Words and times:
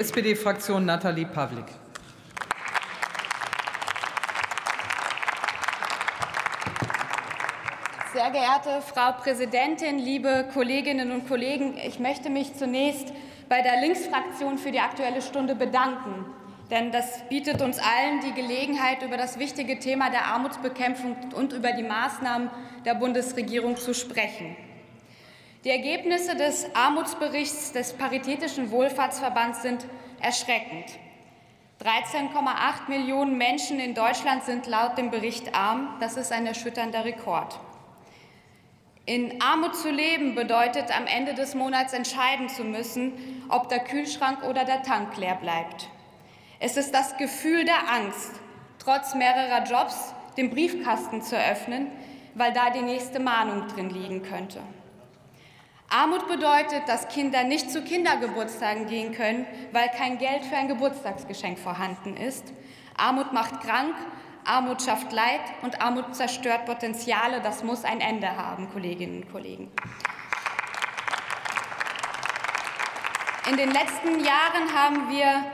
SPD-Fraktion 0.00 0.86
Nathalie 0.86 1.26
Pavlik. 1.26 1.66
Sehr 8.14 8.30
geehrte 8.30 8.80
Frau 8.80 9.12
Präsidentin, 9.20 9.98
liebe 9.98 10.48
Kolleginnen 10.54 11.12
und 11.12 11.28
Kollegen, 11.28 11.76
ich 11.76 11.98
möchte 11.98 12.30
mich 12.30 12.54
zunächst 12.56 13.12
bei 13.50 13.60
der 13.60 13.82
Linksfraktion 13.82 14.56
für 14.56 14.70
die 14.70 14.80
Aktuelle 14.80 15.20
Stunde 15.20 15.54
bedanken. 15.54 16.24
Denn 16.70 16.92
das 16.92 17.28
bietet 17.28 17.60
uns 17.60 17.78
allen 17.78 18.20
die 18.20 18.32
Gelegenheit, 18.32 19.02
über 19.02 19.18
das 19.18 19.38
wichtige 19.38 19.80
Thema 19.80 20.08
der 20.08 20.24
Armutsbekämpfung 20.28 21.14
und 21.34 21.52
über 21.52 21.72
die 21.72 21.82
Maßnahmen 21.82 22.48
der 22.86 22.94
Bundesregierung 22.94 23.76
zu 23.76 23.92
sprechen. 23.92 24.56
Die 25.64 25.68
Ergebnisse 25.68 26.36
des 26.36 26.74
Armutsberichts 26.74 27.72
des 27.72 27.92
Paritätischen 27.92 28.70
Wohlfahrtsverbands 28.70 29.60
sind 29.60 29.84
erschreckend. 30.18 30.86
13,8 31.84 32.88
Millionen 32.88 33.36
Menschen 33.36 33.78
in 33.78 33.94
Deutschland 33.94 34.42
sind 34.44 34.66
laut 34.66 34.96
dem 34.96 35.10
Bericht 35.10 35.54
arm. 35.54 35.96
Das 36.00 36.16
ist 36.16 36.32
ein 36.32 36.46
erschütternder 36.46 37.04
Rekord. 37.04 37.60
In 39.04 39.42
Armut 39.42 39.76
zu 39.76 39.90
leben 39.90 40.34
bedeutet, 40.34 40.96
am 40.96 41.06
Ende 41.06 41.34
des 41.34 41.54
Monats 41.54 41.92
entscheiden 41.92 42.48
zu 42.48 42.64
müssen, 42.64 43.12
ob 43.50 43.68
der 43.68 43.80
Kühlschrank 43.80 44.42
oder 44.44 44.64
der 44.64 44.82
Tank 44.82 45.14
leer 45.18 45.34
bleibt. 45.34 45.88
Es 46.58 46.78
ist 46.78 46.94
das 46.94 47.18
Gefühl 47.18 47.66
der 47.66 47.86
Angst, 47.90 48.32
trotz 48.78 49.14
mehrerer 49.14 49.64
Jobs 49.64 50.14
den 50.38 50.48
Briefkasten 50.48 51.20
zu 51.20 51.36
öffnen, 51.36 51.88
weil 52.34 52.54
da 52.54 52.70
die 52.70 52.80
nächste 52.80 53.20
Mahnung 53.20 53.68
drin 53.68 53.90
liegen 53.90 54.22
könnte. 54.22 54.60
Armut 55.92 56.28
bedeutet, 56.28 56.86
dass 56.86 57.08
Kinder 57.08 57.42
nicht 57.42 57.68
zu 57.68 57.82
Kindergeburtstagen 57.82 58.86
gehen 58.86 59.12
können, 59.12 59.44
weil 59.72 59.88
kein 59.88 60.18
Geld 60.18 60.44
für 60.44 60.56
ein 60.56 60.68
Geburtstagsgeschenk 60.68 61.58
vorhanden 61.58 62.16
ist. 62.16 62.44
Armut 62.96 63.32
macht 63.32 63.60
krank, 63.60 63.96
Armut 64.44 64.82
schafft 64.82 65.10
Leid 65.10 65.40
und 65.62 65.82
Armut 65.82 66.14
zerstört 66.14 66.64
Potenziale. 66.64 67.40
Das 67.40 67.64
muss 67.64 67.84
ein 67.84 68.00
Ende 68.00 68.36
haben, 68.36 68.70
Kolleginnen 68.70 69.24
und 69.24 69.32
Kollegen. 69.32 69.72
In 73.50 73.56
den 73.56 73.72
letzten 73.72 74.24
Jahren 74.24 74.72
haben 74.72 75.10
wir 75.10 75.44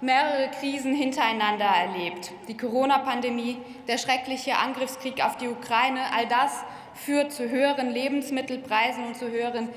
mehrere 0.00 0.50
Krisen 0.58 0.94
hintereinander 0.94 1.66
erlebt. 1.66 2.32
Die 2.48 2.56
Corona-Pandemie, 2.56 3.58
der 3.86 3.98
schreckliche 3.98 4.56
Angriffskrieg 4.56 5.22
auf 5.22 5.36
die 5.36 5.48
Ukraine, 5.48 6.00
all 6.16 6.26
das 6.26 6.64
führt 6.94 7.32
zu 7.32 7.48
höheren 7.48 7.90
Lebensmittelpreisen 7.90 9.06
und 9.06 9.16
zu 9.16 9.30
höheren 9.30 9.68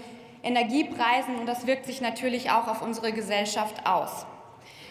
Energiepreisen, 0.44 1.36
und 1.36 1.46
das 1.48 1.66
wirkt 1.66 1.86
sich 1.86 2.02
natürlich 2.02 2.52
auch 2.52 2.68
auf 2.68 2.82
unsere 2.82 3.12
Gesellschaft 3.12 3.86
aus. 3.86 4.26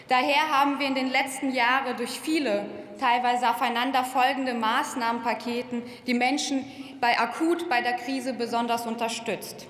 Daher 0.07 0.49
haben 0.51 0.79
wir 0.79 0.87
in 0.87 0.95
den 0.95 1.09
letzten 1.09 1.51
Jahren 1.51 1.97
durch 1.97 2.19
viele, 2.19 2.65
teilweise 2.99 3.49
aufeinanderfolgende 3.49 4.53
Maßnahmenpaketen 4.53 5.81
die 6.05 6.13
Menschen 6.13 6.63
bei 7.01 7.17
akut 7.17 7.69
bei 7.69 7.81
der 7.81 7.93
Krise 7.93 8.33
besonders 8.33 8.85
unterstützt. 8.85 9.65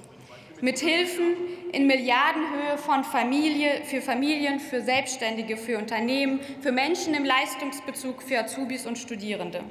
Mit 0.62 0.80
Hilfen 0.80 1.36
in 1.72 1.88
Milliardenhöhe 1.88 2.78
von 2.78 3.04
Familie, 3.04 3.82
für 3.84 4.02
Familien, 4.02 4.60
für 4.60 4.82
Selbstständige, 4.82 5.58
für 5.58 5.78
Unternehmen, 5.78 6.40
für 6.62 6.72
Menschen 6.72 7.14
im 7.14 7.26
Leistungsbezug, 7.26 8.22
für 8.22 8.40
Azubis 8.40 8.86
und 8.86 8.98
Studierende. 8.98 9.62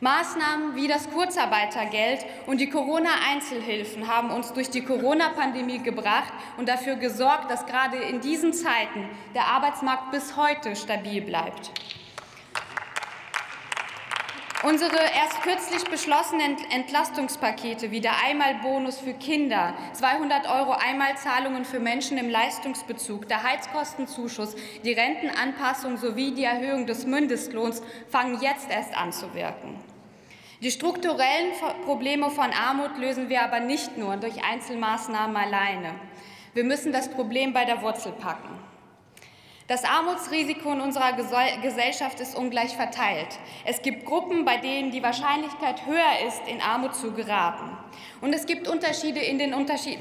Maßnahmen 0.00 0.76
wie 0.76 0.86
das 0.86 1.10
Kurzarbeitergeld 1.10 2.24
und 2.46 2.60
die 2.60 2.70
Corona-Einzelhilfen 2.70 4.06
haben 4.06 4.30
uns 4.30 4.52
durch 4.52 4.70
die 4.70 4.84
Corona-Pandemie 4.84 5.80
gebracht 5.80 6.32
und 6.56 6.68
dafür 6.68 6.96
gesorgt, 6.96 7.50
dass 7.50 7.66
gerade 7.66 7.96
in 7.96 8.20
diesen 8.20 8.52
Zeiten 8.52 9.08
der 9.34 9.46
Arbeitsmarkt 9.46 10.12
bis 10.12 10.36
heute 10.36 10.76
stabil 10.76 11.22
bleibt. 11.22 11.72
Unsere 14.64 14.96
erst 14.96 15.40
kürzlich 15.42 15.84
beschlossenen 15.84 16.56
Entlastungspakete 16.72 17.92
wie 17.92 18.00
der 18.00 18.14
Einmalbonus 18.24 18.98
für 18.98 19.14
Kinder, 19.14 19.72
200 19.92 20.48
Euro 20.48 20.72
Einmalzahlungen 20.72 21.64
für 21.64 21.78
Menschen 21.78 22.18
im 22.18 22.28
Leistungsbezug, 22.28 23.28
der 23.28 23.44
Heizkostenzuschuss, 23.44 24.56
die 24.84 24.92
Rentenanpassung 24.92 25.96
sowie 25.96 26.32
die 26.34 26.42
Erhöhung 26.42 26.86
des 26.86 27.06
Mindestlohns 27.06 27.82
fangen 28.08 28.40
jetzt 28.42 28.68
erst 28.68 28.96
an 28.96 29.12
zu 29.12 29.32
wirken. 29.32 29.78
Die 30.60 30.72
strukturellen 30.72 31.52
Probleme 31.84 32.30
von 32.30 32.50
Armut 32.50 32.98
lösen 32.98 33.28
wir 33.28 33.42
aber 33.42 33.60
nicht 33.60 33.96
nur 33.96 34.16
durch 34.16 34.42
Einzelmaßnahmen 34.42 35.36
alleine. 35.36 35.94
Wir 36.52 36.64
müssen 36.64 36.92
das 36.92 37.08
Problem 37.08 37.52
bei 37.52 37.64
der 37.64 37.80
Wurzel 37.80 38.10
packen. 38.10 38.58
Das 39.68 39.84
Armutsrisiko 39.84 40.72
in 40.72 40.80
unserer 40.80 41.12
Gesellschaft 41.12 42.18
ist 42.18 42.34
ungleich 42.34 42.74
verteilt. 42.74 43.38
Es 43.64 43.82
gibt 43.82 44.04
Gruppen, 44.04 44.44
bei 44.44 44.56
denen 44.56 44.90
die 44.90 45.02
Wahrscheinlichkeit 45.02 45.86
höher 45.86 46.26
ist, 46.26 46.40
in 46.48 46.60
Armut 46.60 46.96
zu 46.96 47.12
geraten. 47.12 47.76
Und 48.20 48.32
es 48.32 48.44
gibt 48.44 48.66
Unterschiede 48.66 49.20
in 49.20 49.38
den 49.38 49.54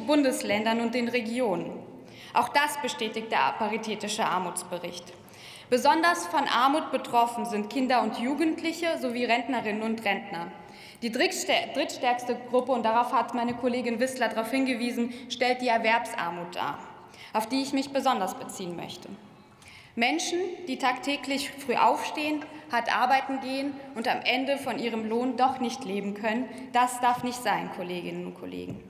Bundesländern 0.08 0.82
und 0.82 0.96
den 0.96 1.10
Regionen. 1.10 1.72
Auch 2.34 2.50
das 2.50 2.82
bestätigt 2.82 3.32
der 3.32 3.54
Paritätische 3.60 4.26
Armutsbericht. 4.26 5.14
Besonders 5.70 6.28
von 6.28 6.48
Armut 6.48 6.92
betroffen 6.92 7.46
sind 7.46 7.70
Kinder 7.70 8.02
und 8.02 8.20
Jugendliche 8.20 8.98
sowie 9.02 9.26
Rentnerinnen 9.26 9.82
und 9.82 10.06
Rentner. 10.06 10.50
Die 11.02 11.12
drittstärkste 11.12 12.38
Gruppe, 12.50 12.72
und 12.72 12.84
darauf 12.84 13.12
hat 13.12 13.34
meine 13.34 13.54
Kollegin 13.54 14.00
Wissler 14.00 14.30
darauf 14.30 14.50
hingewiesen, 14.50 15.14
stellt 15.28 15.62
die 15.62 15.68
Erwerbsarmut 15.68 16.56
dar, 16.56 16.80
auf 17.34 17.50
die 17.50 17.62
ich 17.62 17.74
mich 17.74 17.90
besonders 17.90 18.36
beziehen 18.36 18.78
möchte. 18.78 19.10
Menschen, 19.96 20.40
die 20.70 20.78
tagtäglich 20.78 21.52
früh 21.52 21.76
aufstehen, 21.76 22.46
hart 22.72 22.96
arbeiten 22.96 23.42
gehen 23.42 23.74
und 23.96 24.08
am 24.08 24.22
Ende 24.22 24.58
von 24.58 24.80
ihrem 24.80 25.10
Lohn 25.10 25.36
doch 25.36 25.60
nicht 25.60 25.84
leben 25.84 26.14
können, 26.14 26.48
das 26.72 27.02
darf 27.02 27.24
nicht 27.24 27.44
sein, 27.44 27.70
Kolleginnen 27.76 28.26
und 28.26 28.36
Kollegen. 28.36 28.82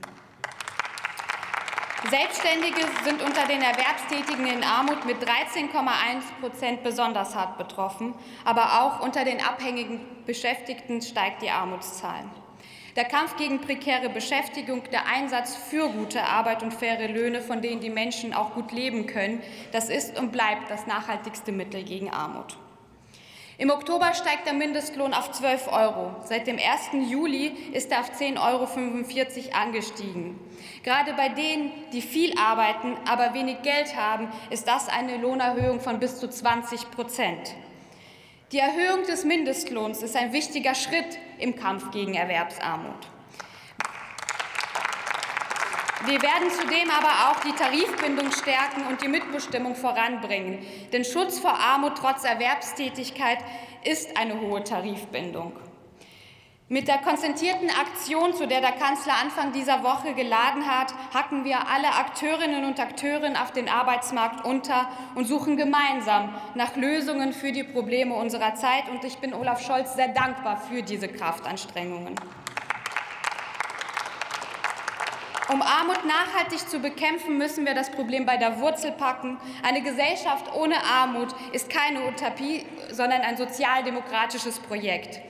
Selbstständige 2.06 2.80
sind 3.02 3.20
unter 3.20 3.46
den 3.48 3.60
Erwerbstätigen 3.60 4.46
in 4.46 4.62
Armut 4.62 5.04
mit 5.04 5.16
13,1 5.18 5.68
Prozent 6.40 6.84
besonders 6.84 7.34
hart 7.34 7.58
betroffen, 7.58 8.14
aber 8.44 8.80
auch 8.80 9.00
unter 9.00 9.24
den 9.24 9.40
abhängigen 9.40 10.00
Beschäftigten 10.24 11.02
steigt 11.02 11.42
die 11.42 11.50
Armutszahl. 11.50 12.24
Der 12.94 13.04
Kampf 13.04 13.36
gegen 13.36 13.60
prekäre 13.60 14.10
Beschäftigung, 14.10 14.84
der 14.92 15.06
Einsatz 15.06 15.56
für 15.56 15.88
gute 15.88 16.22
Arbeit 16.22 16.62
und 16.62 16.72
faire 16.72 17.08
Löhne, 17.08 17.42
von 17.42 17.62
denen 17.62 17.80
die 17.80 17.90
Menschen 17.90 18.32
auch 18.32 18.54
gut 18.54 18.70
leben 18.70 19.08
können, 19.08 19.42
das 19.72 19.88
ist 19.88 20.18
und 20.18 20.30
bleibt 20.30 20.70
das 20.70 20.86
nachhaltigste 20.86 21.50
Mittel 21.50 21.82
gegen 21.82 22.10
Armut. 22.10 22.56
Im 23.60 23.70
Oktober 23.70 24.14
steigt 24.14 24.46
der 24.46 24.54
Mindestlohn 24.54 25.12
auf 25.12 25.32
12 25.32 25.72
Euro. 25.72 26.14
Seit 26.22 26.46
dem 26.46 26.58
1. 26.58 27.10
Juli 27.10 27.48
ist 27.72 27.90
er 27.90 27.98
auf 28.00 28.12
10,45 28.12 28.38
Euro 28.38 29.58
angestiegen. 29.60 30.38
Gerade 30.84 31.12
bei 31.14 31.28
denen, 31.28 31.72
die 31.92 32.00
viel 32.00 32.38
arbeiten, 32.38 32.96
aber 33.04 33.34
wenig 33.34 33.62
Geld 33.62 33.96
haben, 33.96 34.28
ist 34.50 34.68
das 34.68 34.88
eine 34.88 35.16
Lohnerhöhung 35.16 35.80
von 35.80 35.98
bis 35.98 36.20
zu 36.20 36.30
20 36.30 36.92
Prozent. 36.92 37.56
Die 38.52 38.60
Erhöhung 38.60 39.02
des 39.08 39.24
Mindestlohns 39.24 40.04
ist 40.04 40.14
ein 40.14 40.32
wichtiger 40.32 40.76
Schritt 40.76 41.18
im 41.40 41.56
Kampf 41.56 41.90
gegen 41.90 42.14
Erwerbsarmut. 42.14 43.17
Wir 46.06 46.22
werden 46.22 46.48
zudem 46.50 46.90
aber 46.90 47.30
auch 47.30 47.40
die 47.40 47.52
Tarifbindung 47.52 48.30
stärken 48.30 48.86
und 48.88 49.02
die 49.02 49.08
Mitbestimmung 49.08 49.74
voranbringen. 49.74 50.64
Denn 50.92 51.04
Schutz 51.04 51.40
vor 51.40 51.54
Armut 51.54 51.98
trotz 51.98 52.22
Erwerbstätigkeit 52.24 53.38
ist 53.84 54.16
eine 54.16 54.40
hohe 54.40 54.62
Tarifbindung. 54.62 55.52
Mit 56.70 56.86
der 56.86 56.98
konzentrierten 56.98 57.70
Aktion, 57.70 58.34
zu 58.34 58.46
der 58.46 58.60
der 58.60 58.72
Kanzler 58.72 59.14
Anfang 59.22 59.52
dieser 59.52 59.82
Woche 59.82 60.12
geladen 60.12 60.66
hat, 60.66 60.92
hacken 61.14 61.44
wir 61.44 61.66
alle 61.66 61.94
Akteurinnen 61.94 62.66
und 62.66 62.78
Akteure 62.78 63.42
auf 63.42 63.52
den 63.52 63.70
Arbeitsmarkt 63.70 64.44
unter 64.44 64.86
und 65.14 65.24
suchen 65.24 65.56
gemeinsam 65.56 66.34
nach 66.54 66.76
Lösungen 66.76 67.32
für 67.32 67.52
die 67.52 67.64
Probleme 67.64 68.14
unserer 68.14 68.54
Zeit. 68.54 68.88
Und 68.90 69.02
ich 69.02 69.16
bin 69.16 69.32
Olaf 69.32 69.64
Scholz 69.66 69.94
sehr 69.94 70.08
dankbar 70.08 70.58
für 70.58 70.82
diese 70.82 71.08
Kraftanstrengungen. 71.08 72.14
Um 75.50 75.62
Armut 75.62 76.04
nachhaltig 76.04 76.68
zu 76.68 76.78
bekämpfen, 76.78 77.38
müssen 77.38 77.64
wir 77.64 77.74
das 77.74 77.90
Problem 77.90 78.26
bei 78.26 78.36
der 78.36 78.60
Wurzel 78.60 78.92
packen. 78.92 79.38
Eine 79.62 79.80
Gesellschaft 79.80 80.54
ohne 80.54 80.74
Armut 80.84 81.28
ist 81.52 81.70
keine 81.70 82.06
Utopie, 82.06 82.66
sondern 82.92 83.22
ein 83.22 83.38
sozialdemokratisches 83.38 84.58
Projekt. 84.58 85.20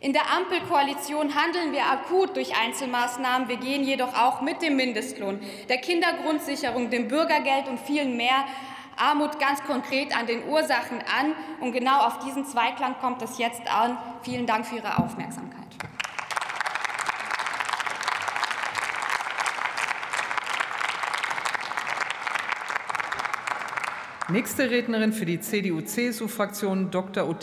In 0.00 0.12
der 0.12 0.30
Ampelkoalition 0.30 1.34
handeln 1.34 1.72
wir 1.72 1.86
akut 1.86 2.36
durch 2.36 2.56
Einzelmaßnahmen. 2.56 3.48
Wir 3.48 3.56
gehen 3.56 3.82
jedoch 3.82 4.14
auch 4.14 4.42
mit 4.42 4.62
dem 4.62 4.76
Mindestlohn, 4.76 5.40
der 5.68 5.78
Kindergrundsicherung, 5.78 6.88
dem 6.90 7.08
Bürgergeld 7.08 7.66
und 7.66 7.80
vielen 7.80 8.16
mehr 8.16 8.44
Armut 8.96 9.40
ganz 9.40 9.60
konkret 9.64 10.16
an 10.16 10.28
den 10.28 10.48
Ursachen 10.48 10.98
an. 10.98 11.34
Und 11.60 11.72
genau 11.72 12.06
auf 12.06 12.20
diesen 12.20 12.46
Zweiklang 12.46 12.94
kommt 13.00 13.22
es 13.22 13.38
jetzt 13.38 13.66
an. 13.66 13.98
Vielen 14.22 14.46
Dank 14.46 14.66
für 14.66 14.76
Ihre 14.76 14.98
Aufmerksamkeit. 14.98 15.67
Nächste 24.30 24.70
Rednerin 24.70 25.14
für 25.14 25.24
die 25.24 25.40
CDU-CSU-Fraktion 25.40 26.90
Dr. 26.90 27.26
Ottilie 27.26 27.38